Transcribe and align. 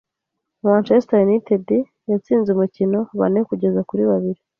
Manchester 0.65 1.19
United 1.25 1.65
yatsinze 2.11 2.47
umukino, 2.51 2.99
bane 3.19 3.39
kugeza 3.49 3.81
kuri 3.89 4.03
babiri. 4.11 4.41